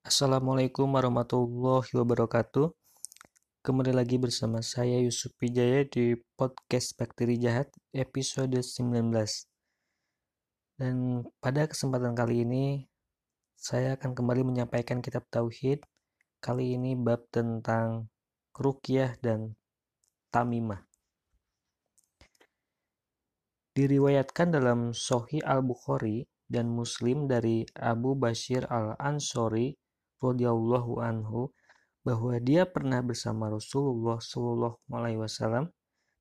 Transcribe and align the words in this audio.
Assalamualaikum 0.00 0.96
warahmatullahi 0.96 1.92
wabarakatuh. 1.92 2.72
Kembali 3.60 3.92
lagi 3.92 4.16
bersama 4.16 4.64
saya 4.64 4.96
Yusuf 4.96 5.36
Wijaya 5.36 5.84
di 5.84 6.16
podcast 6.40 6.96
Bakteri 6.96 7.36
Jahat 7.36 7.68
episode 7.92 8.56
19. 8.64 9.12
Dan 10.80 11.20
pada 11.44 11.68
kesempatan 11.68 12.16
kali 12.16 12.48
ini 12.48 12.88
saya 13.60 14.00
akan 14.00 14.16
kembali 14.16 14.40
menyampaikan 14.40 15.04
kitab 15.04 15.28
tauhid. 15.28 15.84
Kali 16.40 16.80
ini 16.80 16.96
bab 16.96 17.28
tentang 17.28 18.08
ruqyah 18.56 19.20
dan 19.20 19.52
tamimah. 20.32 20.80
Diriwayatkan 23.76 24.48
dalam 24.48 24.96
Sahih 24.96 25.44
Al-Bukhari 25.44 26.24
dan 26.48 26.72
Muslim 26.72 27.28
dari 27.28 27.68
Abu 27.76 28.16
Bashir 28.16 28.64
Al-Ansori 28.64 29.76
radhiyallahu 30.20 31.00
anhu 31.00 31.50
bahwa 32.00 32.36
dia 32.40 32.64
pernah 32.64 33.04
bersama 33.04 33.52
Rasulullah 33.52 34.20
Shallallahu 34.20 34.80
alaihi 34.92 35.20
wasallam 35.20 35.68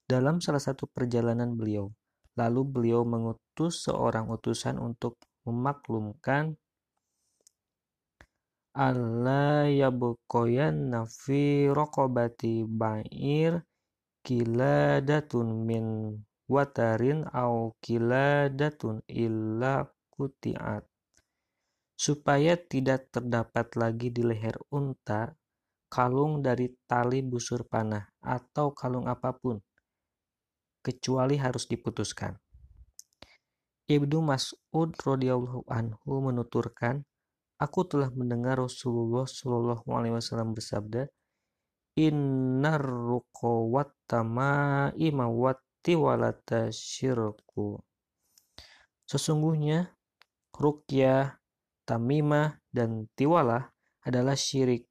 dalam 0.09 0.41
salah 0.41 0.59
satu 0.59 0.89
perjalanan 0.89 1.53
beliau. 1.53 1.93
Lalu 2.33 2.61
beliau 2.65 3.01
mengutus 3.03 3.85
seorang 3.85 4.31
utusan 4.31 4.79
untuk 4.79 5.19
memaklumkan 5.43 6.55
Allah 8.73 9.67
yabqayan 9.67 10.95
nafi 10.95 11.67
raqabati 11.67 12.63
ba'ir 12.63 13.59
kiladatun 14.23 15.67
min 15.67 16.15
watarin 16.47 17.27
au 17.29 17.75
kiladatun 17.83 19.03
illa 19.05 19.85
kutiat 20.09 20.88
supaya 21.99 22.55
tidak 22.55 23.11
terdapat 23.11 23.75
lagi 23.75 24.07
di 24.07 24.23
leher 24.23 24.55
unta 24.71 25.35
kalung 25.91 26.39
dari 26.39 26.71
tali 26.87 27.19
busur 27.19 27.67
panah 27.67 28.07
atau 28.23 28.71
kalung 28.71 29.09
apa 29.11 29.35
pun, 29.35 29.59
kecuali 30.79 31.35
harus 31.35 31.67
diputuskan. 31.67 32.39
Ibnu 33.89 34.21
Mas'ud 34.21 34.93
radhiyallahu 34.95 35.65
anhu 35.67 36.23
menuturkan, 36.23 37.03
aku 37.57 37.89
telah 37.89 38.13
mendengar 38.13 38.61
Rasulullah 38.61 39.25
shallallahu 39.27 39.89
alaihi 39.89 40.15
wasallam 40.15 40.55
bersabda, 40.55 41.09
Innar 41.99 42.85
ruqawat 42.85 43.91
tamaima 44.07 45.25
wati 45.27 45.99
walata 45.99 46.69
syirku. 46.71 47.81
Sesungguhnya 49.09 49.97
rukyah 50.53 51.38
tamimah, 51.89 52.61
dan 52.69 53.09
tiwalah 53.17 53.73
adalah 54.05 54.37
syirik. 54.37 54.85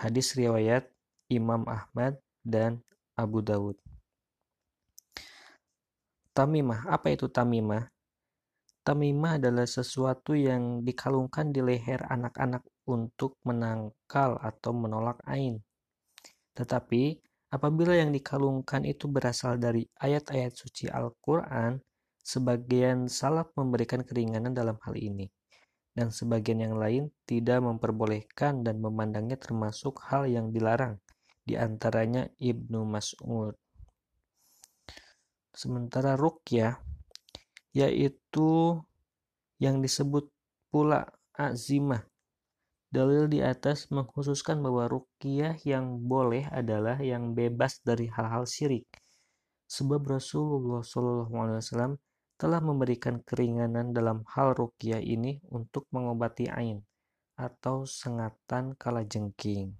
Hadis 0.00 0.32
riwayat 0.32 0.88
Imam 1.28 1.68
Ahmad 1.68 2.16
dan 2.40 2.80
Abu 3.12 3.44
Dawud. 3.44 3.76
Tamimah, 6.32 6.88
apa 6.88 7.12
itu 7.12 7.28
tamimah? 7.28 7.92
Tamimah 8.80 9.36
adalah 9.36 9.68
sesuatu 9.68 10.32
yang 10.32 10.80
dikalungkan 10.80 11.52
di 11.52 11.60
leher 11.60 12.00
anak-anak 12.08 12.64
untuk 12.88 13.36
menangkal 13.44 14.40
atau 14.40 14.72
menolak 14.72 15.20
ain. 15.28 15.60
Tetapi, 16.56 17.20
apabila 17.52 17.92
yang 17.92 18.08
dikalungkan 18.08 18.88
itu 18.88 19.04
berasal 19.12 19.60
dari 19.60 19.84
ayat-ayat 20.00 20.56
suci 20.56 20.88
Al-Quran, 20.88 21.76
sebagian 22.24 23.12
salaf 23.12 23.52
memberikan 23.52 24.00
keringanan 24.00 24.56
dalam 24.56 24.80
hal 24.80 24.96
ini 24.96 25.28
dan 25.92 26.08
sebagian 26.08 26.64
yang 26.64 26.76
lain 26.80 27.12
tidak 27.28 27.60
memperbolehkan 27.60 28.64
dan 28.64 28.80
memandangnya 28.80 29.36
termasuk 29.36 30.00
hal 30.08 30.24
yang 30.24 30.48
dilarang, 30.48 30.96
di 31.44 31.58
antaranya 31.60 32.28
Ibnu 32.40 32.84
Mas'ud. 32.88 33.52
Sementara 35.52 36.16
rukyah 36.16 36.80
yaitu 37.72 38.80
yang 39.60 39.80
disebut 39.80 40.28
pula 40.72 41.08
azimah. 41.36 42.04
Dalil 42.92 43.24
di 43.24 43.40
atas 43.40 43.88
mengkhususkan 43.88 44.60
bahwa 44.60 44.84
rukyah 44.84 45.56
yang 45.64 45.96
boleh 46.04 46.44
adalah 46.52 47.00
yang 47.00 47.32
bebas 47.32 47.80
dari 47.80 48.04
hal-hal 48.12 48.44
syirik. 48.44 48.84
Sebab 49.64 50.04
Rasulullah 50.04 50.84
SAW 50.84 51.96
telah 52.42 52.58
memberikan 52.58 53.22
keringanan 53.22 53.94
dalam 53.94 54.26
hal 54.34 54.58
rukyah 54.58 54.98
ini 54.98 55.38
untuk 55.54 55.86
mengobati 55.94 56.50
ain 56.50 56.82
atau 57.38 57.86
sengatan 57.86 58.74
kala 58.74 59.06
jengking. 59.06 59.70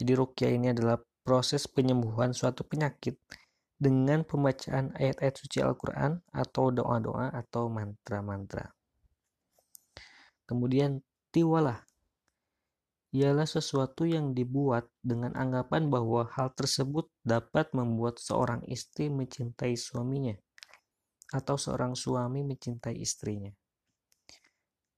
Jadi 0.00 0.12
rukyah 0.16 0.56
ini 0.56 0.72
adalah 0.72 0.96
proses 1.20 1.68
penyembuhan 1.68 2.32
suatu 2.32 2.64
penyakit 2.64 3.20
dengan 3.76 4.24
pembacaan 4.24 4.96
ayat-ayat 4.96 5.36
suci 5.36 5.60
Al-Quran 5.60 6.16
atau 6.32 6.72
doa-doa 6.72 7.28
atau 7.28 7.68
mantra-mantra. 7.68 8.72
Kemudian 10.48 11.04
tiwalah 11.28 11.84
ialah 13.12 13.44
sesuatu 13.44 14.08
yang 14.08 14.32
dibuat 14.32 14.88
dengan 15.04 15.36
anggapan 15.36 15.92
bahwa 15.92 16.24
hal 16.32 16.56
tersebut 16.56 17.12
dapat 17.20 17.68
membuat 17.76 18.16
seorang 18.16 18.64
istri 18.64 19.12
mencintai 19.12 19.76
suaminya 19.76 20.40
atau 21.32 21.58
seorang 21.58 21.98
suami 21.98 22.46
mencintai 22.46 22.98
istrinya. 22.98 23.50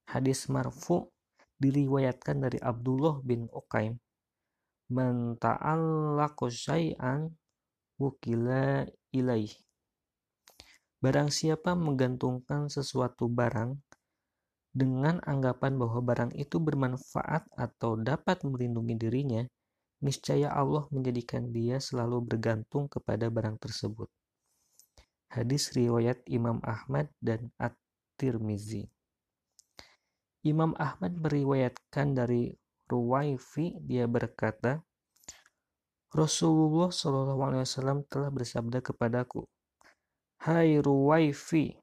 Hadis 0.08 0.48
marfu 0.48 1.08
diriwayatkan 1.60 2.48
dari 2.48 2.58
Abdullah 2.60 3.20
bin 3.20 3.48
Uqaim 3.52 4.00
man 4.88 5.36
ta'allaqa 5.36 6.48
syai'an 6.48 7.28
wukila 8.00 8.88
ilaih 9.12 9.52
Barang 10.98 11.30
siapa 11.30 11.78
menggantungkan 11.78 12.66
sesuatu 12.66 13.30
barang 13.30 13.78
dengan 14.74 15.22
anggapan 15.22 15.78
bahwa 15.78 16.02
barang 16.02 16.34
itu 16.34 16.58
bermanfaat 16.58 17.46
atau 17.54 17.94
dapat 17.94 18.42
melindungi 18.42 18.98
dirinya, 18.98 19.42
niscaya 20.02 20.50
Allah 20.50 20.90
menjadikan 20.90 21.54
dia 21.54 21.78
selalu 21.78 22.26
bergantung 22.26 22.90
kepada 22.90 23.30
barang 23.30 23.62
tersebut. 23.62 24.10
Hadis 25.28 25.76
riwayat 25.76 26.24
Imam 26.24 26.58
Ahmad 26.64 27.12
dan 27.20 27.52
At-Tirmizi. 27.60 28.88
Imam 30.40 30.72
Ahmad 30.80 31.20
meriwayatkan 31.20 32.16
dari 32.16 32.56
Ruwaifi 32.88 33.76
dia 33.84 34.08
berkata, 34.08 34.80
Rasulullah 36.08 36.88
SAW 36.88 38.08
telah 38.08 38.32
bersabda 38.32 38.80
kepadaku, 38.80 39.44
Hai 40.40 40.80
Ruwaifi, 40.80 41.76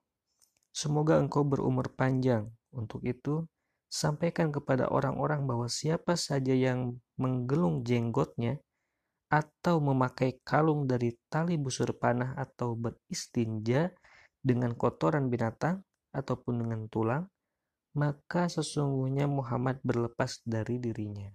semoga 0.74 1.22
engkau 1.22 1.46
berumur 1.46 1.94
panjang. 1.94 2.50
Untuk 2.74 3.06
itu, 3.06 3.46
sampaikan 3.86 4.50
kepada 4.50 4.90
orang-orang 4.90 5.46
bahwa 5.46 5.70
siapa 5.70 6.18
saja 6.18 6.58
yang 6.58 6.98
menggelung 7.22 7.86
jenggotnya, 7.86 8.58
atau 9.30 9.82
memakai 9.82 10.40
kalung 10.46 10.86
dari 10.86 11.14
tali 11.28 11.58
busur 11.58 11.98
panah 11.98 12.38
atau 12.38 12.78
beristinja 12.78 13.90
dengan 14.46 14.78
kotoran 14.78 15.28
binatang 15.28 15.82
ataupun 16.14 16.62
dengan 16.62 16.86
tulang, 16.88 17.26
maka 17.98 18.46
sesungguhnya 18.52 19.26
Muhammad 19.26 19.82
berlepas 19.82 20.44
dari 20.46 20.78
dirinya. 20.78 21.32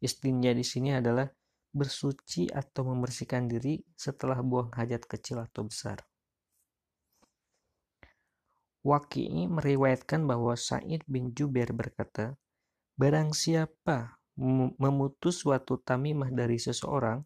Istinja 0.00 0.54
di 0.54 0.64
sini 0.64 0.96
adalah 0.96 1.28
bersuci 1.70 2.48
atau 2.48 2.88
membersihkan 2.88 3.50
diri 3.50 3.82
setelah 3.94 4.40
buang 4.40 4.72
hajat 4.74 5.04
kecil 5.06 5.42
atau 5.42 5.66
besar. 5.66 6.02
Waki'i 8.80 9.44
meriwayatkan 9.44 10.24
bahwa 10.24 10.56
Said 10.56 11.04
bin 11.04 11.36
Jubair 11.36 11.76
berkata, 11.76 12.40
Barang 12.96 13.36
siapa 13.36 14.19
memutus 14.80 15.44
suatu 15.44 15.76
tamimah 15.76 16.32
dari 16.32 16.56
seseorang, 16.56 17.20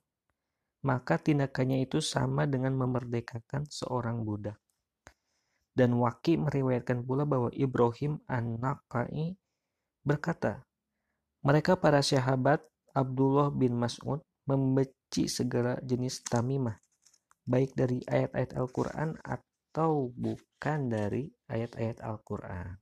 maka 0.84 1.16
tindakannya 1.16 1.86
itu 1.86 2.02
sama 2.02 2.44
dengan 2.44 2.74
memerdekakan 2.74 3.70
seorang 3.70 4.26
budak. 4.26 4.58
Dan 5.74 5.98
Waki 5.98 6.38
meriwayatkan 6.38 7.02
pula 7.02 7.26
bahwa 7.26 7.50
Ibrahim 7.54 8.22
an-Naqai 8.26 9.34
berkata, 10.02 10.62
mereka 11.42 11.78
para 11.78 12.02
sahabat 12.02 12.62
Abdullah 12.94 13.50
bin 13.50 13.74
Mas'ud 13.74 14.22
membenci 14.46 15.26
segala 15.26 15.78
jenis 15.82 16.22
tamimah, 16.26 16.78
baik 17.48 17.74
dari 17.74 18.02
ayat-ayat 18.06 18.54
Al-Quran 18.54 19.18
atau 19.24 20.14
bukan 20.14 20.78
dari 20.86 21.26
ayat-ayat 21.50 21.98
Al-Quran. 22.04 22.78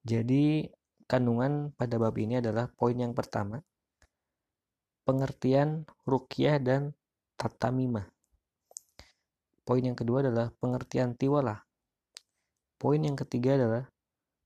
Jadi 0.00 0.64
kandungan 1.10 1.74
pada 1.74 1.98
bab 1.98 2.14
ini 2.14 2.38
adalah 2.38 2.70
poin 2.70 2.94
yang 2.94 3.10
pertama, 3.10 3.58
pengertian 5.02 5.82
rukyah 6.06 6.62
dan 6.62 6.94
tatamimah. 7.34 8.06
Poin 9.66 9.82
yang 9.82 9.98
kedua 9.98 10.22
adalah 10.22 10.54
pengertian 10.62 11.18
tiwalah. 11.18 11.66
Poin 12.78 13.02
yang 13.02 13.18
ketiga 13.18 13.58
adalah 13.58 13.90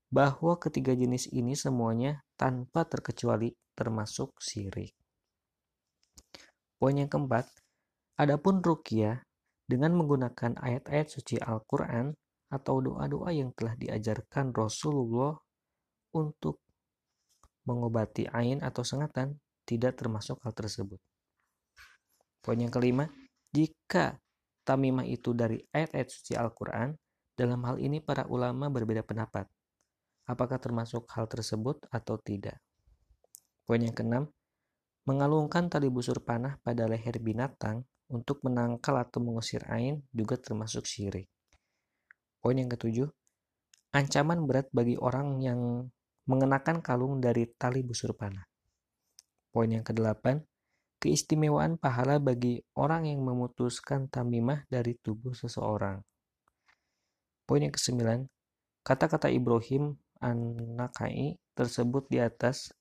bahwa 0.09 0.57
ketiga 0.57 0.97
jenis 0.97 1.29
ini 1.29 1.53
semuanya 1.53 2.25
tanpa 2.33 2.89
terkecuali 2.89 3.53
termasuk 3.77 4.33
syirik. 4.41 4.97
Poin 6.81 6.97
yang 6.97 7.13
keempat, 7.13 7.45
adapun 8.17 8.65
rukyah 8.65 9.21
dengan 9.69 9.93
menggunakan 9.93 10.57
ayat-ayat 10.57 11.07
suci 11.13 11.37
Al-Quran 11.37 12.17
atau 12.49 12.81
doa-doa 12.81 13.29
yang 13.33 13.53
telah 13.53 13.77
diajarkan 13.77 14.53
Rasulullah 14.53 15.44
untuk 16.15 16.63
mengobati 17.67 18.29
ain 18.31 18.63
atau 18.63 18.87
sengatan 18.87 19.35
tidak 19.67 19.99
termasuk 19.99 20.39
hal 20.45 20.55
tersebut. 20.55 21.01
Poin 22.39 22.55
yang 22.55 22.71
kelima, 22.71 23.09
jika 23.51 24.21
tamimah 24.63 25.03
itu 25.03 25.33
dari 25.33 25.59
ayat-ayat 25.73 26.07
suci 26.07 26.37
Al-Quran, 26.37 26.93
dalam 27.35 27.59
hal 27.67 27.81
ini 27.81 27.99
para 27.99 28.23
ulama 28.31 28.71
berbeda 28.71 29.03
pendapat. 29.03 29.49
Apakah 30.29 30.57
termasuk 30.61 31.09
hal 31.11 31.25
tersebut 31.27 31.83
atau 31.89 32.15
tidak? 32.21 32.61
Poin 33.65 33.81
yang 33.81 33.97
keenam, 33.97 34.29
mengalungkan 35.09 35.69
tali 35.69 35.89
busur 35.89 36.21
panah 36.21 36.57
pada 36.61 36.85
leher 36.85 37.17
binatang 37.17 37.85
untuk 38.09 38.41
menangkal 38.45 38.97
atau 39.01 39.21
mengusir 39.21 39.65
ain 39.69 40.05
juga 40.13 40.37
termasuk 40.37 40.85
syirik. 40.85 41.29
Poin 42.41 42.53
yang 42.53 42.69
ketujuh, 42.69 43.09
ancaman 43.89 44.45
berat 44.45 44.69
bagi 44.69 44.97
orang 45.01 45.41
yang 45.41 45.89
mengenakan 46.25 46.81
kalung 46.81 47.21
dari 47.21 47.45
tali 47.45 47.85
busur 47.85 48.17
panah. 48.17 48.45
Poin 49.53 49.69
yang 49.69 49.85
kedelapan, 49.85 50.41
keistimewaan 50.99 51.77
pahala 51.77 52.17
bagi 52.17 52.59
orang 52.75 53.05
yang 53.05 53.21
memutuskan 53.21 54.09
tamimah 54.09 54.65
dari 54.67 54.97
tubuh 54.97 55.37
seseorang. 55.37 56.01
Poin 57.45 57.61
yang 57.61 57.71
kesembilan, 57.71 58.25
kata-kata 58.81 59.29
Ibrahim 59.29 59.95
An-Nakai 60.17 61.37
tersebut 61.53 62.09
di 62.09 62.17
atas 62.17 62.73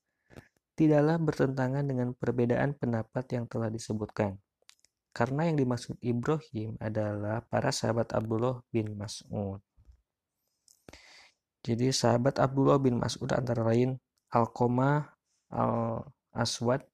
tidaklah 0.75 1.21
bertentangan 1.21 1.85
dengan 1.87 2.17
perbedaan 2.17 2.75
pendapat 2.75 3.25
yang 3.37 3.45
telah 3.47 3.71
disebutkan. 3.71 4.41
Karena 5.15 5.47
yang 5.47 5.61
dimaksud 5.61 5.95
Ibrahim 6.03 6.75
adalah 6.83 7.45
para 7.47 7.71
sahabat 7.71 8.11
Abdullah 8.17 8.59
bin 8.75 8.99
Mas'ud. 8.99 9.63
Jadi 11.65 11.89
sahabat 11.97 12.37
Abdullah 12.37 12.77
bin 12.77 13.01
Mas'ud 13.01 13.33
antara 13.33 13.65
lain 13.65 13.97
Al-Qamah 14.29 15.17
Al-Aswad, 15.49 16.85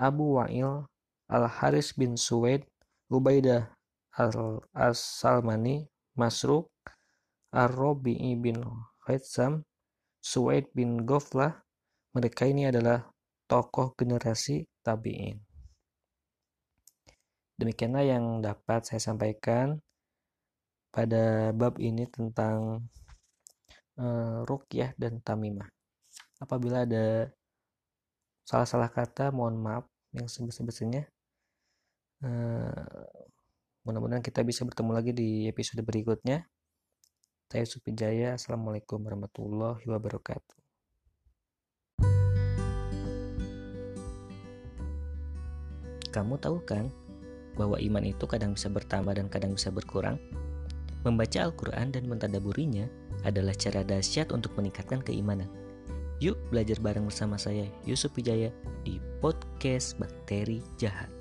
Abu 0.00 0.40
Wa'il, 0.40 0.88
Al-Haris 1.28 1.92
bin 1.92 2.16
Suwaid, 2.16 2.64
Ubaidah 3.12 3.68
Al-Salmani, 4.72 5.84
Masruk, 6.16 6.72
Ar-Robi'i 7.52 8.32
bin 8.40 8.64
Khaitzam, 9.04 9.68
Suwaid 10.24 10.72
bin 10.72 11.04
Goflah, 11.04 11.60
mereka 12.16 12.48
ini 12.48 12.64
adalah 12.64 13.04
tokoh 13.44 13.92
generasi 13.92 14.64
tabi'in. 14.80 15.36
Demikianlah 17.60 18.04
yang 18.08 18.24
dapat 18.40 18.88
saya 18.88 19.02
sampaikan 19.02 19.82
pada 20.94 21.52
bab 21.52 21.76
ini 21.82 22.08
tentang 22.08 22.88
uh, 23.98 24.46
rukyah 24.46 24.94
dan 24.94 25.18
tamimah. 25.20 25.68
Apabila 26.38 26.86
ada 26.86 27.28
salah-salah 28.46 28.88
kata, 28.88 29.34
mohon 29.34 29.58
maaf 29.58 29.84
yang 30.14 30.30
sebesar-besarnya. 30.30 31.04
Uh, 32.18 33.04
mudah-mudahan 33.86 34.24
kita 34.24 34.42
bisa 34.46 34.62
bertemu 34.62 34.90
lagi 34.94 35.12
di 35.12 35.30
episode 35.50 35.82
berikutnya. 35.82 36.46
Saya 37.48 37.64
Supijaya. 37.66 38.38
Assalamualaikum 38.38 39.02
warahmatullahi 39.02 39.84
wabarakatuh. 39.84 40.56
Kamu 46.08 46.40
tahu 46.40 46.64
kan 46.64 46.88
bahwa 47.54 47.76
iman 47.76 48.04
itu 48.06 48.24
kadang 48.24 48.56
bisa 48.56 48.72
bertambah 48.72 49.12
dan 49.12 49.28
kadang 49.28 49.52
bisa 49.52 49.68
berkurang? 49.68 50.16
Membaca 51.06 51.38
Al-Quran 51.42 51.94
dan 51.94 52.04
mentadaburinya 52.10 52.86
adalah 53.26 53.54
cara 53.54 53.82
dahsyat 53.82 54.30
untuk 54.34 54.54
meningkatkan 54.58 55.02
keimanan. 55.02 55.50
Yuk 56.18 56.38
belajar 56.50 56.78
bareng 56.82 57.06
bersama 57.06 57.38
saya 57.38 57.66
Yusuf 57.86 58.10
Wijaya 58.18 58.50
di 58.82 58.98
podcast 59.22 59.94
Bakteri 60.02 60.58
Jahat. 60.74 61.17